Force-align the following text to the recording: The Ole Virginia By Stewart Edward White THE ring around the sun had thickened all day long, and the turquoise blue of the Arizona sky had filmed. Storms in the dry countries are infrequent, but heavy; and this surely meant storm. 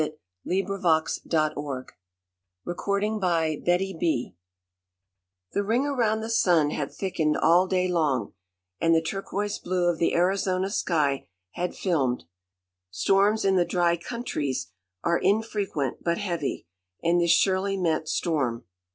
The 0.43 0.61
Ole 0.63 0.79
Virginia 0.79 0.81
By 0.81 1.03
Stewart 1.05 1.51
Edward 1.51 3.21
White 3.21 4.33
THE 5.53 5.63
ring 5.63 5.85
around 5.85 6.21
the 6.21 6.29
sun 6.31 6.71
had 6.71 6.91
thickened 6.91 7.37
all 7.37 7.67
day 7.67 7.87
long, 7.87 8.33
and 8.79 8.95
the 8.95 9.01
turquoise 9.03 9.59
blue 9.59 9.87
of 9.91 9.99
the 9.99 10.15
Arizona 10.15 10.71
sky 10.71 11.27
had 11.51 11.75
filmed. 11.75 12.23
Storms 12.89 13.45
in 13.45 13.57
the 13.57 13.63
dry 13.63 13.95
countries 13.95 14.71
are 15.03 15.19
infrequent, 15.19 16.03
but 16.03 16.17
heavy; 16.17 16.65
and 17.03 17.21
this 17.21 17.29
surely 17.29 17.77
meant 17.77 18.09
storm. 18.09 18.65